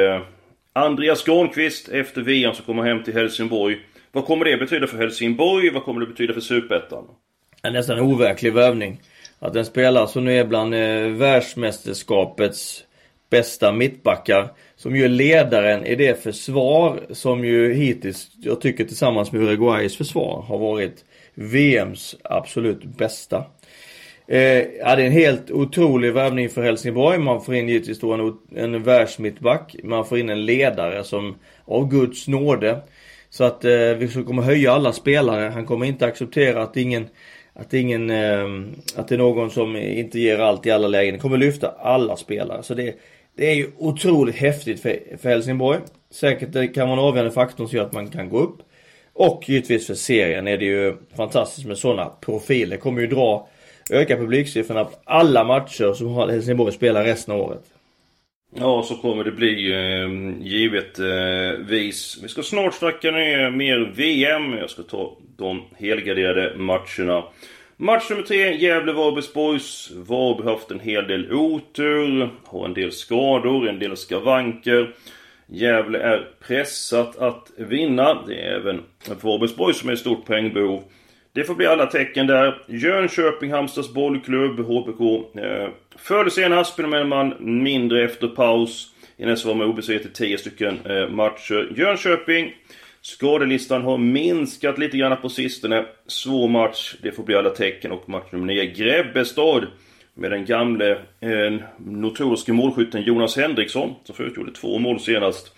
Andreas 0.74 1.24
Granqvist 1.24 1.90
efter 1.90 2.22
VM 2.22 2.54
som 2.54 2.66
kommer 2.66 2.84
hem 2.84 3.04
till 3.04 3.14
Helsingborg. 3.14 3.80
Vad 4.12 4.26
kommer 4.26 4.46
det 4.46 4.58
betyda 4.58 4.88
för 4.88 4.98
Helsingborg? 4.98 5.70
Vad 5.70 5.84
kommer 5.84 6.02
det 6.02 6.08
betyda 6.08 6.34
för 6.34 6.42
Superettan? 6.42 7.04
En 7.62 7.74
nästan 7.74 8.00
overklig 8.00 8.54
värvning. 8.54 9.02
Att 9.40 9.56
en 9.56 9.66
spelare 9.66 10.08
som 10.08 10.26
nu 10.26 10.40
är 10.40 10.46
bland 10.46 10.74
eh, 10.74 11.08
världsmästerskapets 11.08 12.84
bästa 13.30 13.72
mittbackar. 13.72 14.52
Som 14.76 14.96
ju 14.96 15.06
är 15.06 15.10
ledaren 15.10 15.86
i 15.86 15.96
det 15.96 16.24
försvar 16.24 17.02
som 17.10 17.46
ju 17.46 17.74
hittills, 17.74 18.32
jag 18.42 18.62
tycker 18.62 18.86
tillsammans 18.86 19.32
med 19.32 19.42
Uruguays 19.42 19.98
försvar, 19.98 20.46
har 20.48 20.58
varit 20.58 21.06
VMs 21.34 22.16
absolut 22.24 22.84
bästa. 22.84 23.46
Eh, 24.28 24.40
ja, 24.40 24.96
det 24.96 25.02
är 25.02 25.06
en 25.06 25.12
helt 25.12 25.52
otrolig 25.52 26.14
värvning 26.14 26.50
för 26.50 26.64
Helsingborg. 26.64 27.20
Man 27.20 27.42
får 27.42 27.56
in 27.56 27.70
givetvis 27.70 28.00
då 28.00 28.14
en, 28.14 28.38
en 28.56 28.84
världsmittback. 28.84 29.76
Man 29.84 30.06
får 30.06 30.20
in 30.20 30.30
en 30.30 30.46
ledare 30.46 31.04
som 31.04 31.36
av 31.66 31.90
Guds 31.90 32.28
nåde. 32.28 32.82
Så 33.30 33.44
att 33.44 33.66
eh, 33.66 33.72
vi 33.72 34.24
kommer 34.26 34.42
höja 34.42 34.72
alla 34.72 34.94
spelare. 34.94 35.50
Han 35.50 35.66
kommer 35.66 35.86
inte 35.86 36.06
acceptera 36.06 36.64
att 36.64 36.78
ingen 36.78 37.08
att 37.54 37.74
ingen, 37.74 38.10
eh, 38.10 38.46
att 38.96 39.08
det 39.08 39.16
är 39.16 39.18
någon 39.18 39.52
som 39.52 39.76
inte 39.76 40.20
ger 40.20 40.40
allt 40.40 40.66
i 40.66 40.72
alla 40.72 40.88
lägen. 40.88 41.14
Det 41.14 41.20
kommer 41.20 41.38
lyfta 41.38 41.68
alla 41.80 42.16
spelare. 42.16 42.64
Så 42.64 42.74
det, 42.74 42.96
det 43.38 43.50
är 43.50 43.56
ju 43.56 43.72
otroligt 43.78 44.36
häftigt 44.36 44.82
för, 44.82 45.18
för 45.18 45.30
Helsingborg. 45.30 45.80
Säkert 46.12 46.54
det 46.54 46.68
kan 46.68 46.90
vara 46.90 47.00
en 47.00 47.06
avgörande 47.06 47.32
faktor 47.32 47.68
som 47.68 47.78
gör 47.78 47.86
att 47.86 47.94
man 47.94 48.08
kan 48.08 48.30
gå 48.30 48.40
upp. 48.40 48.58
Och 49.14 49.50
givetvis 49.50 49.88
för 49.88 49.94
serien 49.94 50.48
är 50.48 50.58
det 50.58 50.66
ju 50.66 50.96
fantastiskt 51.16 51.68
med 51.68 51.78
sådana 51.78 52.06
profiler. 52.22 52.78
Kommer 52.78 53.02
ju 53.02 53.08
dra, 53.08 53.48
öka 53.90 54.18
publiksiffrorna 54.18 54.86
på 54.86 54.96
alla 55.06 55.44
matcher 55.44 55.94
som 55.94 56.16
Helsingborg 56.16 56.74
spelar 56.74 57.04
resten 57.04 57.34
av 57.34 57.42
året. 57.42 57.64
Ja, 58.56 58.84
så 58.84 58.96
kommer 58.96 59.24
det 59.24 59.32
bli 59.32 59.74
ehm, 59.74 60.30
eh, 60.30 60.48
givetvis. 60.48 62.18
Eh, 62.18 62.24
vi 62.24 62.30
ska 62.30 62.44
snart 62.44 62.74
snacka 62.74 63.12
ner 63.12 63.50
mer 63.50 63.94
VM. 63.96 64.54
Jag 64.54 64.70
ska 64.70 64.84
ta 64.84 65.18
de 65.38 65.62
helgarderade 65.78 66.58
matcherna. 66.58 67.24
Match 67.78 68.10
nummer 68.10 68.24
tre, 68.24 68.58
Gävle-Varbergs 68.58 69.34
Boys. 69.34 69.92
Varberg 69.92 70.46
har 70.46 70.54
haft 70.54 70.72
en 70.72 70.80
hel 70.80 71.08
del 71.08 71.34
otur, 71.34 72.30
har 72.46 72.66
en 72.66 72.74
del 72.74 72.92
skador, 72.92 73.70
en 73.70 73.80
del 73.80 73.98
skavanker. 73.98 74.94
Gävle 75.48 76.00
är 76.00 76.28
pressat 76.48 77.18
att 77.18 77.52
vinna. 77.58 78.24
Det 78.28 78.36
är 78.36 78.56
även 78.56 78.82
Varbergs 79.22 79.56
Boys 79.56 79.80
som 79.80 79.90
är 79.90 79.94
i 79.94 79.98
stort 79.98 80.26
poängbehov. 80.26 80.84
Det 81.34 81.44
får 81.44 81.56
bli 81.56 81.68
alla 81.68 81.86
tecken 81.86 82.28
där. 82.28 82.64
Jönköping, 82.68 83.52
Halmstads 83.52 83.94
bollklubb, 83.94 84.60
HBK. 84.60 85.02
Eh, 85.38 85.70
Förde 85.96 86.32
senast, 86.32 86.74
spelade 86.74 87.06
man 87.06 87.34
mindre 87.40 88.04
efter 88.04 88.28
paus. 88.28 88.94
I 89.18 89.26
nästa 89.26 89.48
var 89.48 89.56
man 89.56 89.68
obesegrad 89.68 90.06
i 90.06 90.10
10 90.10 90.38
stycken 90.38 90.80
eh, 90.86 91.10
matcher. 91.10 91.74
Jönköping 91.76 92.54
Skadelistan 93.02 93.82
har 93.82 93.98
minskat 93.98 94.78
lite 94.78 94.98
grann 94.98 95.18
på 95.22 95.30
sistone. 95.30 95.86
Svår 96.08 96.48
match, 96.48 96.96
det 97.02 97.12
får 97.12 97.24
bli 97.24 97.36
alla 97.36 97.50
tecken 97.50 97.92
och 97.92 98.10
match 98.10 98.32
nummer 98.32 98.46
9 98.46 98.66
Grebbestad. 98.66 99.68
Med 100.14 100.32
den 100.32 100.46
gamle 100.46 100.92
eh, 101.20 101.54
notoriske 101.78 102.54
målskytten 102.54 103.02
Jonas 103.02 103.38
Henriksson 103.38 103.96
som 104.04 104.16
förut 104.16 104.38
gjorde 104.38 104.52
två 104.52 104.80
mål 104.80 105.00
senast 105.00 105.56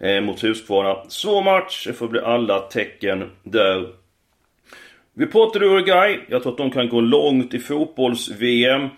eh, 0.00 0.20
mot 0.20 0.42
Huskvarna. 0.42 0.96
Svår 1.08 1.42
match, 1.42 1.86
det 1.86 1.92
får 1.92 2.08
bli 2.08 2.20
alla 2.20 2.58
tecken 2.58 3.30
där. 3.42 4.03
Vi 5.14 5.26
pratade 5.26 5.66
Uruguay. 5.66 6.20
Jag 6.28 6.42
tror 6.42 6.52
att 6.52 6.58
de 6.58 6.70
kan 6.70 6.88
gå 6.88 7.00
långt 7.00 7.54
i 7.54 7.58
fotbolls-VM. 7.58 8.82
Eh, 8.82 8.88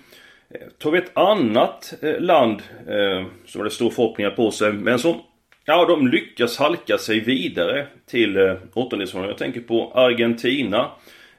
tar 0.78 0.90
vi 0.90 0.98
ett 0.98 1.16
annat 1.16 1.94
eh, 2.02 2.20
land 2.20 2.62
eh, 2.88 3.26
som 3.46 3.60
har 3.60 3.68
stor 3.68 3.90
förhoppningar 3.90 4.30
på 4.30 4.50
sig, 4.50 4.72
men 4.72 4.98
som 4.98 5.20
Ja, 5.68 5.84
de 5.84 6.08
lyckas 6.08 6.58
halka 6.58 6.98
sig 6.98 7.20
vidare 7.20 7.86
till 8.10 8.36
eh, 8.36 8.54
åttondelsfinalen. 8.74 9.30
Jag 9.30 9.38
tänker 9.38 9.60
på 9.60 9.92
Argentina. 9.94 10.90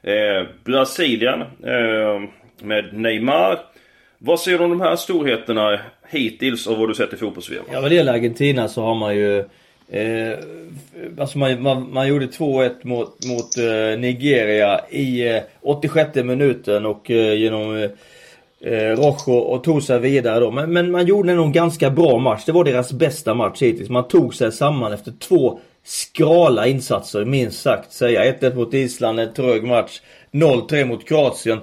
Eh, 0.02 0.46
Brasilien 0.64 1.40
eh, 1.40 2.28
med 2.62 2.92
Neymar. 2.92 3.58
Vad 4.18 4.40
säger 4.40 4.58
du 4.58 4.64
om 4.64 4.70
de 4.70 4.80
här 4.80 4.96
storheterna 4.96 5.80
hittills 6.08 6.66
av 6.66 6.78
vad 6.78 6.88
du 6.88 6.94
sett 6.94 7.12
i 7.12 7.16
fotbolls-VM? 7.16 7.64
Ja, 7.72 7.80
vad 7.80 7.90
det 7.90 7.94
gäller 7.94 8.12
Argentina 8.12 8.68
så 8.68 8.82
har 8.82 8.94
man 8.94 9.16
ju 9.16 9.44
Eh, 9.90 10.38
alltså 11.18 11.38
man, 11.38 11.62
man, 11.62 11.92
man 11.92 12.08
gjorde 12.08 12.26
2-1 12.26 12.70
mot, 12.82 13.26
mot 13.26 13.56
eh, 13.58 13.98
Nigeria 13.98 14.80
i 14.90 15.28
eh, 15.28 15.42
86 15.62 16.14
minuten 16.14 16.86
och 16.86 17.10
eh, 17.10 17.34
genom 17.34 17.76
eh, 17.76 17.90
eh, 18.72 18.96
Rojo 18.96 19.32
och 19.32 19.64
tog 19.64 19.82
sig 19.82 19.98
vidare 19.98 20.40
då. 20.40 20.50
Men, 20.50 20.72
men 20.72 20.90
man 20.90 21.06
gjorde 21.06 21.34
nog 21.34 21.46
en 21.46 21.52
ganska 21.52 21.90
bra 21.90 22.18
match. 22.18 22.42
Det 22.46 22.52
var 22.52 22.64
deras 22.64 22.92
bästa 22.92 23.34
match 23.34 23.62
hittills. 23.62 23.90
Man 23.90 24.08
tog 24.08 24.34
sig 24.34 24.52
samman 24.52 24.92
efter 24.92 25.12
två 25.12 25.60
skrala 25.84 26.66
insatser 26.66 27.24
minst 27.24 27.62
sagt 27.62 27.92
säga. 27.92 28.32
1-1 28.32 28.54
mot 28.54 28.74
Island, 28.74 29.20
en 29.20 29.32
trög 29.32 29.64
match. 29.64 30.00
0-3 30.32 30.84
mot 30.84 31.08
Kroatien. 31.08 31.58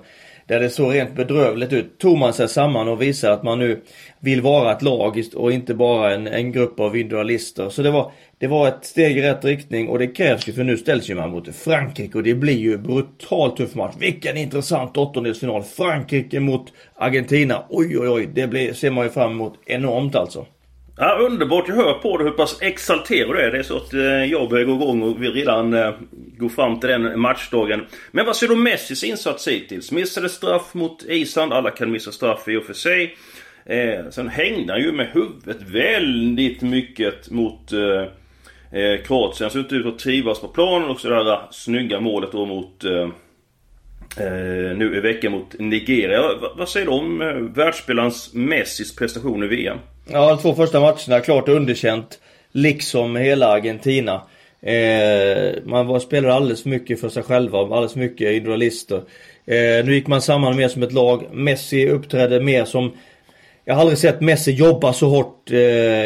Där 0.47 0.59
det 0.59 0.69
såg 0.69 0.93
rent 0.93 1.15
bedrövligt 1.15 1.73
ut. 1.73 1.97
Tog 1.99 2.17
man 2.17 2.33
sig 2.33 2.49
samman 2.49 2.87
och 2.87 3.01
visade 3.01 3.33
att 3.33 3.43
man 3.43 3.59
nu 3.59 3.81
vill 4.19 4.41
vara 4.41 4.71
ett 4.71 4.81
lag 4.81 5.23
och 5.35 5.51
inte 5.51 5.73
bara 5.73 6.13
en, 6.13 6.27
en 6.27 6.51
grupp 6.51 6.79
av 6.79 6.97
individualister. 6.97 7.69
Så 7.69 7.81
det 7.81 7.91
var, 7.91 8.11
det 8.37 8.47
var 8.47 8.67
ett 8.67 8.85
steg 8.85 9.17
i 9.17 9.21
rätt 9.21 9.45
riktning 9.45 9.87
och 9.87 9.99
det 9.99 10.07
krävs 10.07 10.47
ju 10.47 10.53
för 10.53 10.63
nu 10.63 10.77
ställs 10.77 11.09
ju 11.09 11.15
man 11.15 11.29
mot 11.29 11.55
Frankrike 11.55 12.17
och 12.17 12.23
det 12.23 12.35
blir 12.35 12.57
ju 12.57 12.77
brutalt 12.77 13.57
tuff 13.57 13.75
match. 13.75 13.95
Vilken 13.99 14.37
intressant 14.37 14.97
åttondelsfinal. 14.97 15.63
Frankrike 15.63 16.39
mot 16.39 16.73
Argentina. 16.95 17.63
Oj 17.69 17.99
oj 17.99 18.09
oj, 18.09 18.29
det 18.33 18.47
blir, 18.47 18.73
ser 18.73 18.91
man 18.91 19.03
ju 19.03 19.09
fram 19.09 19.31
emot 19.31 19.53
enormt 19.65 20.15
alltså. 20.15 20.45
Ja, 20.97 21.17
underbart. 21.19 21.67
Jag 21.67 21.75
hör 21.75 21.93
på 21.93 22.17
dig 22.17 22.27
hur 22.27 22.33
pass 22.33 22.61
exalterad 22.61 23.35
du 23.35 23.41
är. 23.41 23.51
Det 23.51 23.57
är 23.57 23.63
så 23.63 23.77
att 23.77 23.93
eh, 23.93 24.01
jag 24.01 24.49
börjar 24.49 24.65
gå 24.65 24.73
igång 24.75 25.01
och 25.01 25.23
vi 25.23 25.29
redan 25.29 25.73
eh, 25.73 25.93
går 26.37 26.49
fram 26.49 26.79
till 26.79 26.89
den 26.89 27.19
matchdagen. 27.19 27.85
Men 28.11 28.25
vad 28.25 28.35
ser 28.35 28.47
du 28.47 28.55
Messis 28.55 29.03
insats 29.03 29.47
hittills? 29.47 29.91
Missade 29.91 30.29
straff 30.29 30.73
mot 30.73 31.03
Island. 31.03 31.53
Alla 31.53 31.71
kan 31.71 31.91
missa 31.91 32.11
straff 32.11 32.47
i 32.47 32.57
och 32.57 32.63
för 32.63 32.73
sig. 32.73 33.17
Eh, 33.65 34.09
sen 34.09 34.27
hängde 34.27 34.73
han 34.73 34.81
ju 34.81 34.91
med 34.91 35.07
huvudet 35.07 35.61
väldigt 35.61 36.61
mycket 36.61 37.31
mot 37.31 37.71
eh, 37.71 38.81
eh, 38.81 39.01
Kroatien. 39.03 39.49
Ser 39.49 39.59
inte 39.59 39.75
ut 39.75 39.85
att 39.85 39.99
trivas 39.99 40.41
på 40.41 40.47
planen 40.47 40.89
och 40.89 40.99
så 40.99 41.09
det 41.09 41.23
där 41.23 41.41
snygga 41.51 41.99
målet 41.99 42.31
då 42.31 42.45
mot 42.45 42.83
eh, 42.83 43.09
eh, 44.17 44.77
nu 44.77 44.97
i 44.97 44.99
veckan 44.99 45.31
mot 45.31 45.59
Nigeria. 45.59 46.21
V 46.21 46.47
vad 46.57 46.69
säger 46.69 46.85
du 46.85 46.91
om 46.91 47.21
eh, 47.21 47.27
världsspelarens 47.27 48.33
Messis 48.33 48.95
prestation 48.95 49.43
i 49.43 49.47
VM? 49.47 49.77
Ja, 50.11 50.29
de 50.29 50.37
två 50.37 50.55
första 50.55 50.79
matcherna 50.79 51.19
klart 51.23 51.49
underkänt. 51.49 52.19
Liksom 52.51 53.15
hela 53.15 53.47
Argentina. 53.47 54.21
Eh, 54.61 55.63
man 55.65 55.87
var, 55.87 55.99
spelade 55.99 56.33
alldeles 56.33 56.63
för 56.63 56.69
mycket 56.69 57.01
för 57.01 57.09
sig 57.09 57.23
själva, 57.23 57.59
alldeles 57.59 57.93
för 57.93 57.99
mycket 57.99 58.27
individualister. 58.27 58.97
Eh, 59.45 59.85
nu 59.85 59.93
gick 59.93 60.07
man 60.07 60.21
samman 60.21 60.55
mer 60.55 60.67
som 60.67 60.83
ett 60.83 60.93
lag. 60.93 61.23
Messi 61.31 61.89
uppträdde 61.89 62.39
mer 62.39 62.65
som 62.65 62.91
jag 63.65 63.75
har 63.75 63.81
aldrig 63.81 63.97
sett 63.97 64.21
Messi 64.21 64.51
jobba 64.51 64.93
så 64.93 65.09
hårt 65.09 65.51
eh, 65.51 65.57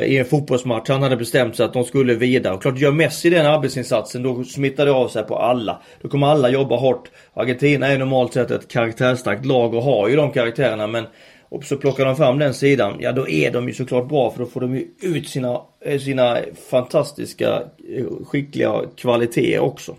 i 0.04 0.18
en 0.18 0.26
fotbollsmatch. 0.26 0.90
Han 0.90 1.04
hade 1.04 1.18
bestämt 1.18 1.56
sig 1.56 1.66
att 1.66 1.74
de 1.74 1.84
skulle 1.84 2.14
vidare. 2.14 2.54
Och 2.54 2.62
klart, 2.62 2.80
gör 2.80 2.92
Messi 2.92 3.30
den 3.30 3.46
arbetsinsatsen 3.46 4.24
då 4.24 4.44
smittar 4.44 4.86
det 4.86 4.92
av 4.92 5.08
sig 5.08 5.24
på 5.24 5.38
alla. 5.38 5.82
Då 6.02 6.10
kommer 6.10 6.28
alla 6.28 6.50
jobba 6.50 6.76
hårt. 6.76 7.12
Argentina 7.34 7.88
är 7.88 7.98
normalt 7.98 8.34
sett 8.34 8.52
ett 8.52 8.68
karaktärsstarkt 8.68 9.46
lag 9.46 9.74
och 9.74 9.84
har 9.84 10.08
ju 10.08 10.16
de 10.16 10.32
karaktärerna 10.32 10.88
men 10.88 11.06
och 11.50 11.64
så 11.64 11.78
plockar 11.78 12.06
de 12.06 12.16
fram 12.16 12.40
den 12.40 12.54
sidan, 12.54 12.98
ja 13.00 13.12
då 13.12 13.30
är 13.30 13.52
de 13.52 13.68
ju 13.68 13.74
såklart 13.74 14.08
bra 14.08 14.32
för 14.32 14.40
då 14.40 14.46
får 14.46 14.62
de 14.62 14.76
ju 14.76 14.88
ut 15.02 15.30
sina, 15.30 15.62
eh, 15.86 16.00
sina 16.00 16.38
fantastiska, 16.70 17.64
eh, 17.96 18.06
skickliga 18.26 18.82
kvaliteter 18.98 19.60
också. 19.60 19.96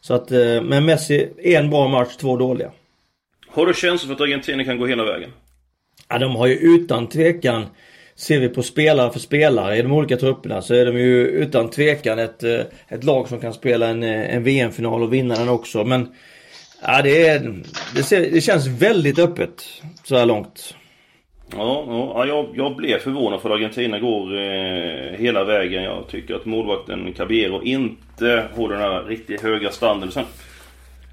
Så 0.00 0.14
att, 0.14 0.32
eh, 0.32 0.62
men 0.62 0.84
Messi, 0.84 1.28
en 1.42 1.70
bra 1.70 1.88
match, 1.88 2.16
två 2.16 2.36
dåliga. 2.36 2.70
Har 3.48 3.66
du 3.66 3.74
känsla 3.74 4.06
för 4.06 4.14
att 4.14 4.20
Argentina 4.20 4.64
kan 4.64 4.78
gå 4.78 4.86
hela 4.86 5.04
vägen? 5.04 5.30
Ja, 6.08 6.18
de 6.18 6.36
har 6.36 6.46
ju 6.46 6.54
utan 6.54 7.08
tvekan 7.08 7.66
Ser 8.18 8.40
vi 8.40 8.48
på 8.48 8.62
spelare 8.62 9.12
för 9.12 9.18
spelare 9.18 9.76
i 9.76 9.82
de 9.82 9.92
olika 9.92 10.16
trupperna 10.16 10.62
så 10.62 10.74
är 10.74 10.86
de 10.86 10.98
ju 10.98 11.26
utan 11.26 11.70
tvekan 11.70 12.18
ett, 12.18 12.42
eh, 12.42 12.60
ett 12.88 13.04
lag 13.04 13.28
som 13.28 13.40
kan 13.40 13.52
spela 13.52 13.86
en, 13.86 14.02
eh, 14.02 14.34
en 14.34 14.44
VM-final 14.44 15.02
och 15.02 15.12
vinna 15.12 15.34
den 15.34 15.48
också. 15.48 15.84
Men 15.84 16.14
ja, 16.82 17.02
det, 17.02 17.28
är, 17.28 17.54
det, 17.96 18.02
ser, 18.02 18.30
det 18.30 18.40
känns 18.40 18.66
väldigt 18.66 19.18
öppet 19.18 19.82
så 20.04 20.16
här 20.16 20.26
långt. 20.26 20.76
Ja, 21.56 21.84
ja 21.88 22.26
jag, 22.26 22.46
jag 22.54 22.76
blev 22.76 22.98
förvånad 22.98 23.40
för 23.40 23.50
att 23.50 23.56
Argentina 23.56 23.98
går 23.98 24.38
eh, 24.38 25.18
hela 25.18 25.44
vägen. 25.44 25.82
Jag 25.82 26.08
tycker 26.08 26.34
att 26.34 26.44
målvakten 26.44 27.12
Cabero 27.12 27.62
inte 27.62 28.48
håller 28.54 28.76
den 28.76 28.92
här 28.92 29.04
riktigt 29.04 29.42
höga 29.42 29.70
standarden. 29.70 30.12
Sen, 30.12 30.24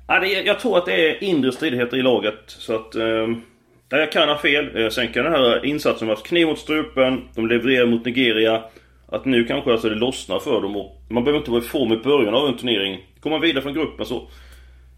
ja, 0.07 0.19
det, 0.19 0.27
jag 0.27 0.59
tror 0.59 0.77
att 0.77 0.85
det 0.85 1.09
är 1.09 1.23
inre 1.23 1.51
stridigheter 1.51 1.97
i 1.97 2.01
laget. 2.01 2.43
Så 2.47 2.75
att... 2.75 2.95
Eh, 2.95 3.27
jag 3.99 4.11
kan 4.11 4.29
ha 4.29 4.37
fel. 4.37 4.83
Eh, 4.83 4.89
sen 4.89 5.07
kan 5.07 5.23
den 5.23 5.33
här 5.33 5.65
insatsen 5.65 6.07
vara 6.07 6.17
kniv 6.17 6.47
mot 6.47 6.59
strupen. 6.59 7.21
De 7.35 7.47
levererar 7.47 7.85
mot 7.85 8.05
Nigeria. 8.05 8.63
Att 9.07 9.25
nu 9.25 9.43
kanske 9.43 9.71
alltså 9.71 9.89
det 9.89 9.95
lossnar 9.95 10.39
för 10.39 10.61
dem 10.61 10.75
och 10.75 11.01
man 11.09 11.23
behöver 11.23 11.39
inte 11.39 11.51
vara 11.51 11.61
i 11.61 11.65
form 11.65 11.91
i 11.91 11.97
början 11.97 12.33
av 12.33 12.47
en 12.47 12.57
turnering. 12.57 12.99
Kommer 13.19 13.35
man 13.35 13.41
vidare 13.41 13.63
från 13.63 13.73
gruppen 13.73 14.05
så 14.05 14.27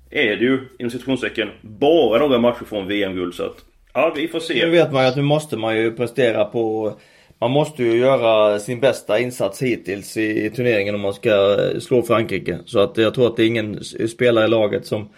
är 0.09 0.35
det 0.35 0.45
ju 0.45 0.59
inom 0.79 0.91
situationstecken 0.91 1.49
bara 1.61 2.19
några 2.19 2.39
matcher 2.39 2.65
från 2.65 2.87
VM-guld 2.87 3.33
så 3.33 3.43
att 3.43 3.65
Ja, 3.93 4.13
vi 4.15 4.27
får 4.27 4.39
se. 4.39 4.65
Nu 4.65 4.71
vet 4.71 4.91
man 4.91 5.03
ju 5.03 5.09
att 5.09 5.15
nu 5.15 5.21
måste 5.21 5.57
man 5.57 5.77
ju 5.77 5.91
prestera 5.91 6.45
på 6.45 6.93
man 7.39 7.51
måste 7.51 7.83
ju 7.83 7.97
göra 7.97 8.59
sin 8.59 8.79
bästa 8.79 9.19
insats 9.19 9.61
hittills 9.61 10.17
i 10.17 10.49
turneringen 10.49 10.95
om 10.95 11.01
man 11.01 11.13
ska 11.13 11.29
eh, 11.29 11.79
slå 11.79 12.01
Frankrike. 12.01 12.57
Så 12.65 12.79
att 12.79 12.97
jag 12.97 13.13
tror 13.13 13.27
att 13.27 13.37
det 13.37 13.43
är 13.43 13.47
ingen 13.47 13.83
spelare 13.83 14.45
i 14.45 14.49
laget 14.49 14.85
som 14.85 15.09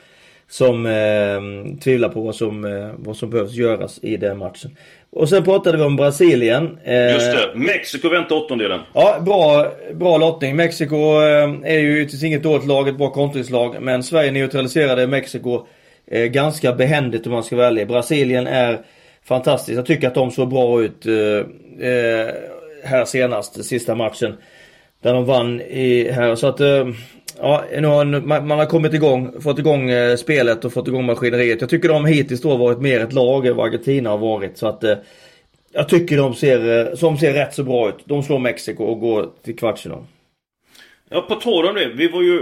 som 0.49 0.85
eh, 0.85 1.79
tvivlar 1.83 2.09
på 2.09 2.21
vad 2.21 2.35
som, 2.35 2.65
eh, 2.65 2.89
vad 2.97 3.17
som 3.17 3.29
behövs 3.29 3.53
göras 3.53 3.99
i 4.01 4.17
den 4.17 4.37
matchen. 4.37 4.77
Och 5.09 5.29
sen 5.29 5.43
pratade 5.43 5.77
vi 5.77 5.83
om 5.83 5.95
Brasilien. 5.95 6.77
Eh, 6.83 7.13
Just 7.13 7.31
det. 7.31 7.51
Mexiko 7.55 8.09
väntar 8.09 8.35
åttondelen. 8.35 8.79
Ja, 8.93 9.19
bra, 9.25 9.71
bra 9.93 10.17
lottning. 10.17 10.55
Mexiko 10.55 10.95
eh, 10.95 11.73
är 11.73 11.79
ju 11.79 12.01
ytterst 12.01 12.23
inget 12.23 12.43
dåligt 12.43 12.67
lag, 12.67 12.87
ett 12.87 12.97
bra 12.97 13.09
kontringslag. 13.09 13.75
Men 13.81 14.03
Sverige 14.03 14.31
neutraliserade 14.31 15.07
Mexiko 15.07 15.67
eh, 16.11 16.25
ganska 16.25 16.73
behändigt 16.73 17.25
om 17.25 17.31
man 17.31 17.43
ska 17.43 17.55
vara 17.55 17.67
ärlig. 17.67 17.87
Brasilien 17.87 18.47
är 18.47 18.79
fantastiskt. 19.23 19.75
Jag 19.75 19.85
tycker 19.85 20.07
att 20.07 20.15
de 20.15 20.31
såg 20.31 20.49
bra 20.49 20.81
ut 20.81 21.05
eh, 21.05 22.33
här 22.83 23.05
senast, 23.05 23.65
sista 23.65 23.95
matchen. 23.95 24.37
Där 25.01 25.13
de 25.13 25.25
vann 25.25 25.61
i, 25.61 26.11
här. 26.11 26.35
Så 26.35 26.47
att 26.47 26.61
ja, 27.39 27.63
nu 27.71 27.87
har, 27.87 28.05
man, 28.05 28.47
man 28.47 28.59
har 28.59 28.65
kommit 28.65 28.93
igång, 28.93 29.41
fått 29.41 29.59
igång 29.59 29.89
eh, 29.89 30.15
spelet 30.15 30.65
och 30.65 30.73
fått 30.73 30.87
igång 30.87 31.05
maskineriet. 31.05 31.61
Jag 31.61 31.69
tycker 31.69 31.89
de 31.89 32.05
hittills 32.05 32.41
då 32.41 32.57
varit 32.57 32.79
mer 32.81 32.99
ett 32.99 33.13
lag 33.13 33.45
än 33.45 33.55
vad 33.55 33.67
Argentina 33.67 34.09
har 34.09 34.17
varit. 34.17 34.57
Så 34.57 34.67
att 34.67 34.83
eh, 34.83 34.97
jag 35.73 35.89
tycker 35.89 36.17
de 36.17 36.35
ser, 36.35 36.87
eh, 36.87 36.95
som 36.95 37.17
ser 37.17 37.33
rätt 37.33 37.53
så 37.53 37.63
bra 37.63 37.89
ut. 37.89 37.97
De 38.05 38.23
slår 38.23 38.39
Mexiko 38.39 38.83
och 38.83 38.99
går 38.99 39.29
till 39.43 39.57
kvartsfinal. 39.57 40.03
Ja, 41.09 41.21
på 41.21 41.35
tal 41.35 41.65
om 41.65 41.75
det. 41.75 41.87
Vi 41.87 42.07
var 42.07 42.21
ju 42.21 42.41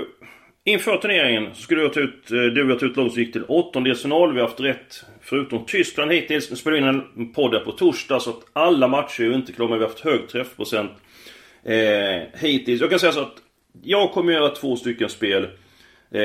Inför 0.67 0.97
turneringen 0.97 1.55
så 1.55 1.61
skulle 1.61 1.81
jag 1.81 1.93
ta 1.93 1.99
ut, 1.99 2.31
eh, 2.31 2.37
du 2.37 2.63
och 2.63 2.69
jag 2.69 2.79
ta 2.79 2.85
ut 2.85 2.97
lag 2.97 3.11
som 3.11 3.21
gick 3.21 3.33
till 3.33 3.43
åttondelsfinal. 3.47 4.33
Vi 4.33 4.39
har 4.39 4.47
haft 4.47 4.59
rätt 4.59 5.05
förutom 5.21 5.65
Tyskland 5.65 6.11
hittills. 6.11 6.49
Nu 6.49 6.55
spelar 6.55 6.77
vi 6.77 6.83
in 6.83 7.01
en 7.17 7.33
podd 7.33 7.65
på 7.65 7.71
torsdag 7.71 8.19
så 8.19 8.29
att 8.29 8.45
alla 8.53 8.87
matcher 8.87 9.21
är 9.21 9.27
ju 9.27 9.35
inte 9.35 9.51
klara 9.51 9.69
men 9.69 9.79
vi 9.79 9.83
har 9.83 9.89
haft 9.89 10.05
hög 10.05 10.27
träffprocent 10.27 10.91
eh, 11.63 12.21
hittills. 12.33 12.81
Jag 12.81 12.89
kan 12.89 12.99
säga 12.99 13.11
så 13.11 13.19
att 13.19 13.35
jag 13.81 14.11
kommer 14.11 14.33
göra 14.33 14.49
två 14.49 14.75
stycken 14.75 15.09
spel 15.09 15.47
eh, 16.11 16.21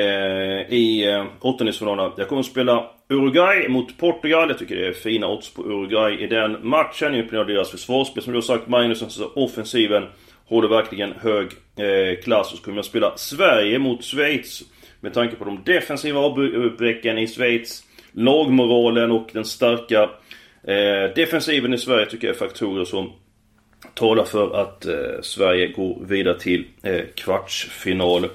i 0.69 1.11
eh, 1.11 1.25
åttondelsfinalerna. 1.41 2.13
Jag 2.17 2.27
kommer 2.27 2.39
att 2.39 2.45
spela 2.45 2.89
Uruguay 3.09 3.67
mot 3.69 3.97
Portugal. 3.97 4.49
Jag 4.49 4.57
tycker 4.57 4.75
det 4.75 4.87
är 4.87 4.93
fina 4.93 5.27
odds 5.27 5.53
på 5.53 5.61
Uruguay 5.61 6.23
i 6.23 6.27
den 6.27 6.67
matchen. 6.67 7.07
Jag 7.07 7.15
är 7.15 7.19
imponerad 7.19 7.41
av 7.41 7.53
deras 7.53 7.71
försvarsspel 7.71 8.23
som 8.23 8.33
du 8.33 8.37
har 8.37 8.41
sagt 8.41 8.67
Magnus. 8.67 9.03
Alltså 9.03 9.31
offensiven 9.35 10.03
håller 10.45 10.67
verkligen 10.67 11.11
hög 11.11 11.47
eh, 11.75 12.23
klass. 12.23 12.51
Och 12.51 12.57
så 12.57 12.63
kommer 12.63 12.77
jag 12.77 12.85
spela 12.85 13.17
Sverige 13.17 13.79
mot 13.79 14.03
Schweiz. 14.03 14.63
Med 14.99 15.13
tanke 15.13 15.35
på 15.35 15.45
de 15.45 15.63
defensiva 15.65 16.19
avbräcken 16.19 17.17
i 17.17 17.27
Schweiz. 17.27 17.83
Lagmoralen 18.11 19.11
och 19.11 19.29
den 19.33 19.45
starka 19.45 20.01
eh, 20.63 21.13
defensiven 21.15 21.73
i 21.73 21.77
Sverige 21.77 22.05
tycker 22.05 22.27
jag 22.27 22.35
är 22.35 22.39
faktorer 22.39 22.85
som 22.85 23.11
talar 23.93 24.23
för 24.23 24.61
att 24.61 24.85
eh, 24.85 25.21
Sverige 25.21 25.67
går 25.67 26.05
vidare 26.05 26.39
till 26.39 26.65
eh, 26.83 27.01
kvartsfinal. 27.15 28.29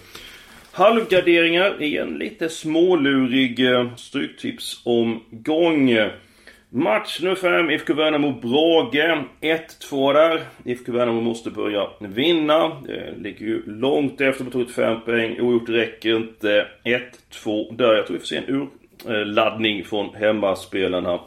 Halvgarderingar 0.72 1.82
i 1.82 1.96
en 1.96 2.18
lite 2.18 2.48
smålurig 2.48 3.72
eh, 3.72 3.96
stryktipsomgång. 3.96 5.98
Match 6.68 7.20
nummer 7.22 7.34
5, 7.34 7.70
IFK 7.70 7.94
Värnamo 7.94 8.32
Brage. 8.32 9.24
1-2 9.40 10.12
där. 10.12 10.40
IFK 10.64 10.92
Värnamo 10.92 11.20
måste 11.20 11.50
börja 11.50 11.86
vinna. 12.00 12.82
Det 12.86 13.14
ligger 13.18 13.46
ju 13.46 13.62
långt 13.66 14.20
efter 14.20 14.44
på 14.44 14.50
tagit 14.50 14.70
5 14.70 15.00
poäng. 15.00 15.40
Ogjort 15.40 15.68
räcker 15.68 16.16
inte. 16.16 16.66
1-2 17.32 17.76
där. 17.76 17.94
Jag 17.94 18.06
tror 18.06 18.14
vi 18.14 18.20
får 18.20 18.26
se 18.26 18.36
en 18.36 18.68
urladdning 19.06 19.84
från 19.84 20.14
hemmaspelarna. 20.14 21.20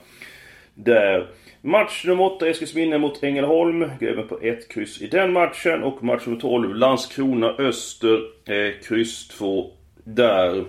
Där. 0.73 1.27
Match 1.61 2.05
nummer 2.05 2.23
8, 2.23 2.47
Eskilsminne 2.47 2.97
mot 2.97 3.23
Ängelholm. 3.23 3.79
Går 3.99 4.07
även 4.07 4.27
på 4.27 4.39
ett 4.41 4.69
kryss 4.69 5.01
i 5.01 5.07
den 5.07 5.33
matchen. 5.33 5.83
Och 5.83 6.03
match 6.03 6.25
nummer 6.25 6.39
12, 6.39 6.75
Landskrona 6.75 7.49
Öster. 7.49 8.19
Eh, 8.45 8.73
kryss 8.87 9.27
2 9.27 9.71
där. 10.03 10.65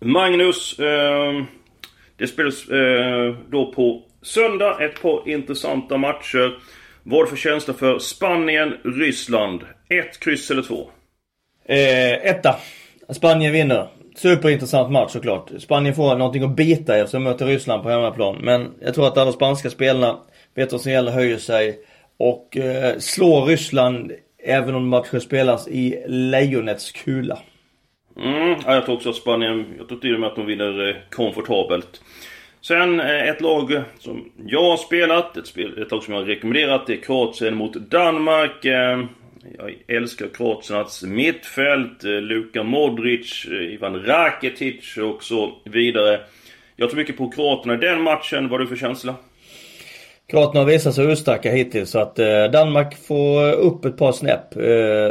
Magnus. 0.00 0.78
Eh, 0.78 1.42
det 2.16 2.26
spelas 2.26 2.68
eh, 2.68 3.34
då 3.48 3.72
på 3.72 4.02
söndag. 4.22 4.80
Ett 4.80 5.02
par 5.02 5.28
intressanta 5.28 5.96
matcher. 5.96 6.58
Vad 7.02 7.28
för 7.28 7.36
känsla 7.36 7.74
för 7.74 7.98
Spanien, 7.98 8.76
Ryssland? 8.84 9.62
Ett 9.88 10.20
kryss 10.20 10.50
eller 10.50 10.62
två? 10.62 10.90
Eh, 11.64 12.12
etta. 12.12 12.56
Spanien 13.08 13.52
vinner. 13.52 13.88
Superintressant 14.18 14.90
match 14.90 15.12
såklart. 15.12 15.50
Spanien 15.58 15.94
får 15.94 16.16
någonting 16.16 16.42
att 16.42 16.56
bita 16.56 16.96
i 16.96 17.00
eftersom 17.00 17.24
de 17.24 17.30
möter 17.30 17.46
Ryssland 17.46 17.82
på 17.82 17.88
hemmaplan. 17.90 18.38
Men 18.42 18.74
jag 18.80 18.94
tror 18.94 19.06
att 19.06 19.18
alla 19.18 19.32
spanska 19.32 19.70
spelarna 19.70 20.18
vet 20.54 20.72
vad 20.72 20.80
som 20.80 20.92
gäller, 20.92 21.12
höjer 21.12 21.38
sig 21.38 21.78
och 22.18 22.56
eh, 22.56 22.98
slår 22.98 23.46
Ryssland 23.46 24.12
även 24.44 24.74
om 24.74 24.88
matchen 24.88 25.20
spelas 25.20 25.68
i 25.68 26.04
lejonets 26.06 26.92
kula. 26.92 27.38
Mm, 28.16 28.56
ja, 28.66 28.74
jag 28.74 28.84
tror 28.84 28.96
också 28.96 29.10
att 29.10 29.16
Spanien, 29.16 29.66
jag 29.78 29.88
tror 29.88 29.98
till 29.98 30.14
och 30.14 30.20
med 30.20 30.28
att 30.28 30.36
de 30.36 30.46
vinner 30.46 30.88
eh, 30.88 30.96
komfortabelt. 31.10 32.00
Sen 32.60 33.00
eh, 33.00 33.28
ett 33.28 33.40
lag 33.40 33.72
eh, 33.72 33.82
som 33.98 34.32
jag 34.46 34.62
har 34.62 34.76
spelat, 34.76 35.36
ett, 35.36 35.46
spel, 35.46 35.82
ett 35.82 35.90
lag 35.90 36.02
som 36.02 36.14
jag 36.14 36.20
har 36.20 36.26
rekommenderat, 36.26 36.86
det 36.86 36.92
är 36.92 37.00
Kroatien 37.00 37.54
mot 37.54 37.74
Danmark. 37.74 38.64
Eh, 38.64 39.04
jag 39.58 39.96
älskar 39.96 40.28
Kroatiens 40.34 41.02
mittfält, 41.02 42.04
eh, 42.04 42.10
Luka 42.10 42.62
Modric, 42.62 43.46
eh, 43.50 43.74
Ivan 43.74 44.04
Rakitic 44.04 44.96
och 44.96 45.22
så 45.22 45.52
vidare. 45.64 46.20
Jag 46.76 46.90
tror 46.90 46.98
mycket 46.98 47.16
på 47.16 47.30
Kroaterna 47.30 47.74
i 47.74 47.76
den 47.76 48.02
matchen. 48.02 48.42
Vad 48.42 48.50
har 48.50 48.58
du 48.58 48.66
för 48.66 48.76
känsla? 48.76 49.14
Kroaterna 50.26 50.60
har 50.60 50.66
visat 50.66 50.94
sig 50.94 51.12
urstarka 51.12 51.50
hittills 51.50 51.90
så 51.90 51.98
att 51.98 52.18
eh, 52.18 52.44
Danmark 52.52 53.06
får 53.06 53.52
upp 53.52 53.84
ett 53.84 53.96
par 53.96 54.12
snäpp 54.12 54.56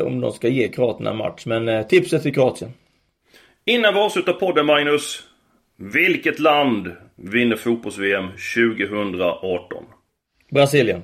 om 0.05 0.21
de 0.21 0.31
ska 0.31 0.47
ge 0.47 0.67
Kroaterna 0.67 1.09
en 1.09 1.17
match. 1.17 1.45
Men 1.45 1.87
tipset 1.87 2.23
till 2.23 2.33
Kroatien. 2.33 2.71
Innan 3.65 3.93
vi 3.93 3.99
avslutar 3.99 4.33
podden 4.33 4.65
Magnus. 4.65 5.23
Vilket 5.77 6.39
land 6.39 6.91
vinner 7.15 7.55
fotbolls-VM 7.55 8.27
2018? 8.55 9.83
Brasilien. 10.51 11.01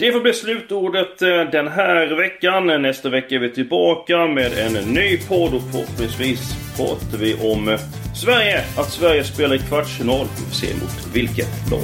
Det 0.00 0.12
får 0.12 0.20
bli 0.20 0.32
slutordet 0.32 1.22
eh, 1.22 1.28
den 1.28 1.68
här 1.68 2.16
veckan. 2.16 2.82
Nästa 2.82 3.08
vecka 3.08 3.34
är 3.34 3.38
vi 3.38 3.50
tillbaka 3.50 4.26
med 4.26 4.52
en 4.58 4.94
ny 4.94 5.18
podd 5.28 5.54
och 5.54 5.62
förhoppningsvis 5.62 6.76
pratar 6.76 7.18
vi 7.18 7.34
om 7.34 7.68
eh, 7.68 7.80
Sverige. 8.14 8.64
Att 8.76 8.90
Sverige 8.90 9.24
spelar 9.24 9.54
i 9.54 9.58
kvartsfinal. 9.58 10.26
Vi 10.36 10.44
får 10.44 10.54
se 10.54 10.74
mot 10.74 11.14
vilket 11.14 11.70
lag. 11.70 11.80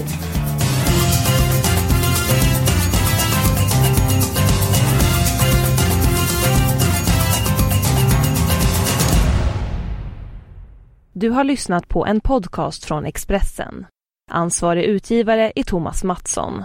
Du 11.13 11.31
har 11.31 11.45
lyssnat 11.45 11.89
på 11.89 12.07
en 12.07 12.21
podcast 12.21 12.85
från 12.85 13.05
Expressen. 13.05 13.87
Ansvarig 14.31 14.85
utgivare 14.85 15.53
är 15.57 15.63
Thomas 15.63 16.05
Mattsson. 16.05 16.65